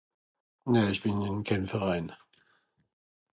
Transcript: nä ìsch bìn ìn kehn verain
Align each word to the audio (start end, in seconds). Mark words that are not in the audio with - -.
nä 0.71 0.81
ìsch 0.89 1.01
bìn 1.03 1.25
ìn 1.29 1.37
kehn 1.47 1.63
verain 1.71 2.07